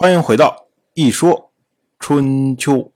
[0.00, 1.52] 欢迎回到一说
[1.98, 2.92] 春秋。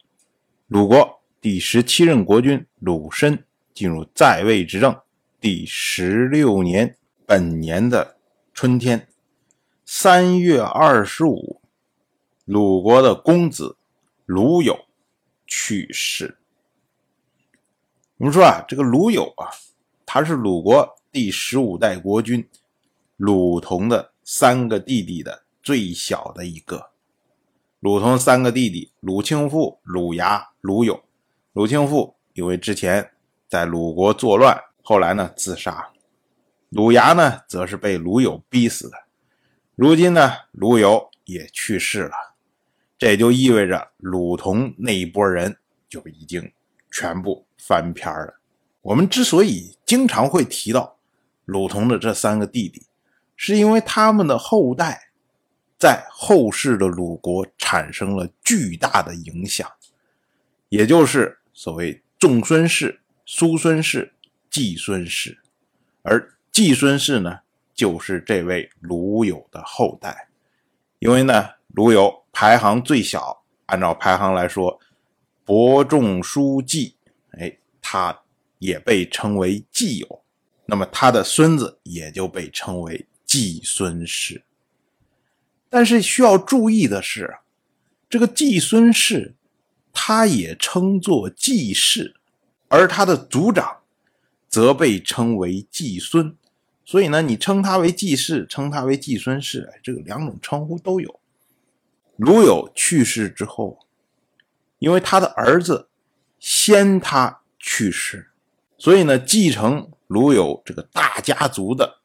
[0.69, 3.45] 鲁国第十七任国君鲁申
[3.75, 4.97] 进入在位执政
[5.41, 6.97] 第十六年，
[7.27, 8.19] 本年的
[8.55, 9.09] 春天，
[9.85, 11.61] 三月二十五，
[12.45, 13.77] 鲁国的公子
[14.25, 14.79] 鲁友
[15.45, 16.39] 去世。
[18.19, 19.51] 我们说啊，这个鲁友啊，
[20.07, 22.49] 他是鲁国第十五代国君
[23.17, 26.92] 鲁同的三个弟弟的最小的一个。
[27.83, 31.03] 鲁同三个弟弟：鲁庆父、鲁牙、鲁友。
[31.53, 33.11] 鲁庆父因为之前
[33.49, 35.91] 在鲁国作乱，后来呢自杀；
[36.69, 38.97] 鲁牙呢，则是被鲁友逼死的。
[39.75, 42.13] 如今呢，鲁友也去世了，
[42.97, 45.57] 这也就意味着鲁同那一波人
[45.89, 46.53] 就已经
[46.89, 48.39] 全部翻篇了。
[48.83, 50.99] 我们之所以经常会提到
[51.47, 52.87] 鲁同的这三个弟弟，
[53.35, 55.09] 是因为他们的后代。
[55.83, 59.69] 在后世的鲁国产生了巨大的影响，
[60.69, 64.13] 也就是所谓仲孙氏、叔孙氏、
[64.49, 65.37] 季孙氏，
[66.03, 67.41] 而季孙氏呢，
[67.75, 70.29] 就是这位鲁友的后代。
[71.01, 74.79] 因为呢，鲁友排行最小，按照排行来说，
[75.45, 76.95] 伯仲叔季，
[77.33, 78.17] 哎，他
[78.61, 80.23] 也被称为季友，
[80.65, 84.45] 那么他的孙子也就被称为季孙氏。
[85.73, 87.39] 但是需要注意的是，
[88.11, 89.35] 这个季孙氏，
[89.91, 92.15] 他也称作季氏，
[92.69, 93.79] 而他的族长
[94.51, 96.37] 则被称为季孙。
[96.85, 101.21] 所以呢，你称他为季氏，称他为季孙氏，这个两种称呼都有。
[102.17, 103.79] 鲁友去世之后，
[104.79, 105.89] 因为他的儿子
[106.39, 108.31] 先他去世，
[108.77, 112.01] 所以呢，继承鲁友这个大家族的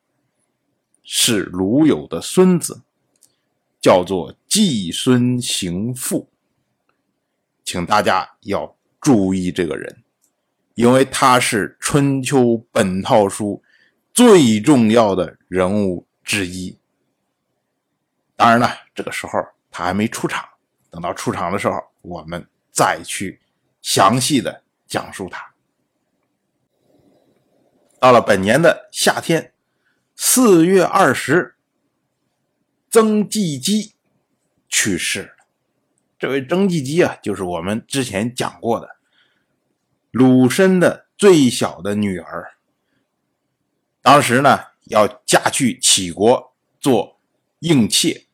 [1.04, 2.84] 是鲁友的孙子。
[3.80, 6.30] 叫做季孙行父，
[7.64, 10.03] 请大家要注意这个人，
[10.73, 13.63] 因为他是春秋本套书
[14.13, 16.78] 最重要的人物之一。
[18.35, 19.40] 当然了，这个时候
[19.72, 20.44] 他还没出场，
[20.90, 23.40] 等到出场的时候，我们再去
[23.81, 25.53] 详细的讲述他。
[28.00, 29.53] 到了本年的夏天，
[30.16, 31.56] 四月二十。
[32.90, 33.94] 曾纪基
[34.70, 35.30] 去世了。
[36.18, 38.96] 这位曾纪基啊，就是我们之前讲过的
[40.12, 42.53] 鲁申的最小的女儿。
[44.02, 47.20] 当时呢，要嫁去齐国做
[47.59, 48.26] 应妾，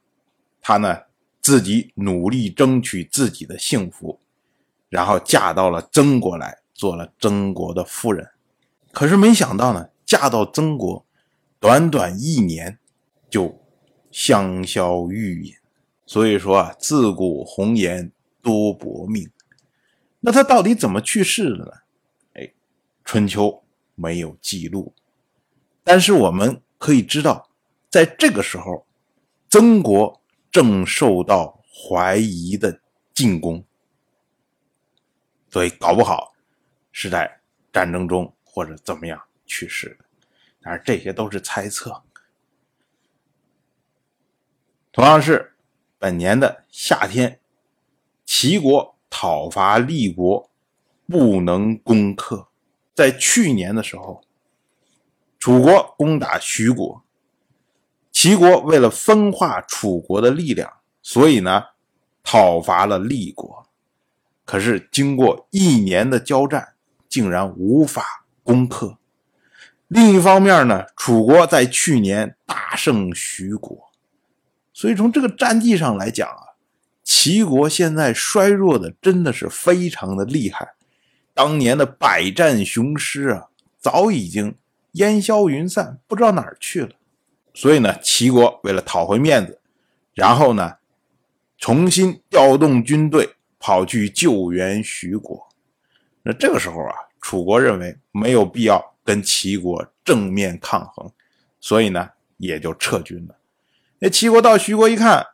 [0.62, 1.02] 她呢
[1.42, 4.22] 自己努力争取自己的幸福，
[4.88, 8.30] 然后嫁到了曾国来，做了曾国的夫人。
[8.92, 11.06] 可是没想到呢，嫁到曾国，
[11.60, 12.78] 短短一年
[13.30, 13.63] 就。
[14.14, 15.58] 香消玉殒，
[16.06, 18.12] 所以说啊，自古红颜
[18.44, 19.28] 多薄命。
[20.20, 21.72] 那他到底怎么去世的呢？
[22.34, 22.54] 哎，
[23.04, 23.64] 春秋
[23.96, 24.94] 没有记录，
[25.84, 27.50] 但是我们可以知道，
[27.90, 28.86] 在这个时候，
[29.50, 32.80] 曾国正受到怀疑的
[33.16, 33.66] 进攻，
[35.50, 36.36] 所以搞不好
[36.92, 37.42] 是在
[37.72, 40.06] 战争中或者怎么样去世的。
[40.62, 42.00] 当然，这些都是猜测。
[44.94, 45.54] 同样是
[45.98, 47.40] 本年的夏天，
[48.26, 50.52] 齐国讨伐厉国，
[51.08, 52.50] 不能攻克。
[52.94, 54.24] 在去年的时候，
[55.40, 57.02] 楚国攻打徐国，
[58.12, 60.72] 齐国为了分化楚国的力量，
[61.02, 61.64] 所以呢，
[62.22, 63.68] 讨伐了厉国。
[64.46, 66.76] 可是经过一年的交战，
[67.10, 69.00] 竟然无法攻克。
[69.88, 73.92] 另一方面呢，楚国在去年大胜徐国。
[74.74, 76.58] 所以从这个战绩上来讲啊，
[77.04, 80.74] 齐国现在衰弱的真的是非常的厉害。
[81.34, 83.48] 当年的百战雄师啊，
[83.80, 84.56] 早已经
[84.94, 86.90] 烟消云散，不知道哪儿去了。
[87.54, 89.60] 所以呢，齐国为了讨回面子，
[90.14, 90.78] 然后呢，
[91.58, 95.48] 重新调动军队跑去救援徐国。
[96.24, 101.12] 那这个时候啊，楚国认为没有必要跟齐国正面抗衡，
[101.60, 103.36] 所以呢，也就撤军了。
[104.04, 105.28] 那齐国到徐国一看，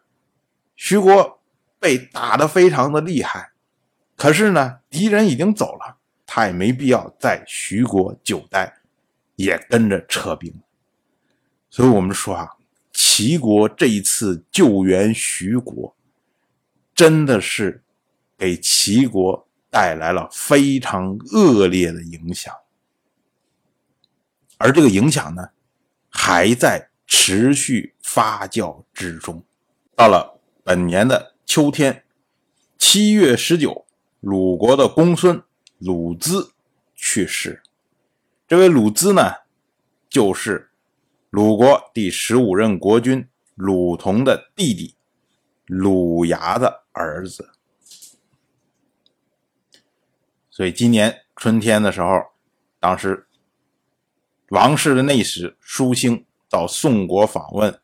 [0.76, 1.42] 徐国
[1.80, 3.50] 被打得非常的厉害，
[4.16, 8.82] 可是呢，敌人已经走了，他也没必要在徐国久待，
[9.38, 10.54] 也跟着撤兵。
[11.72, 12.48] 所以，我们说啊，
[12.94, 15.96] 齐国这一次救援徐国，
[16.94, 17.84] 真的是
[18.38, 22.54] 给齐国带来了非常恶劣的影响，
[24.60, 25.50] 而这个影响呢，
[26.08, 27.96] 还在持续。
[28.12, 29.44] 发酵之中，
[29.96, 32.04] 到了本年的秋天，
[32.76, 33.86] 七月十九，
[34.20, 35.44] 鲁国的公孙
[35.78, 36.54] 鲁资
[36.96, 37.62] 去世。
[38.48, 39.22] 这位鲁资呢，
[40.10, 40.72] 就是
[41.30, 44.96] 鲁国第十五任国君鲁同的弟弟
[45.68, 47.52] 鲁牙的儿子。
[50.50, 52.24] 所以今年春天的时候，
[52.80, 53.28] 当时
[54.50, 57.80] 王室的内史舒兴到宋国访问。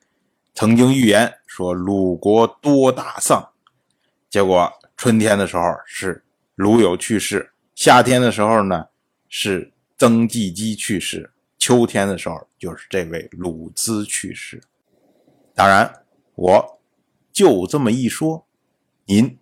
[0.55, 3.51] 曾经预言说鲁国多大丧，
[4.29, 6.23] 结果春天的时候是
[6.55, 8.87] 鲁有去世，夏天的时候呢
[9.27, 14.61] 是曾纪基去世，秋天的时候就是这位鲁兹去世。
[15.53, 16.05] 当然，
[16.35, 16.79] 我
[17.33, 18.47] 就这么一说，
[19.03, 19.37] 您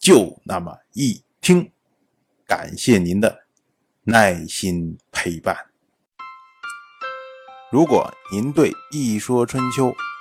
[0.00, 1.70] 就那么一听，
[2.44, 3.44] 感谢您的
[4.02, 5.56] 耐心陪伴。
[7.70, 9.90] 如果您对《一说春秋》，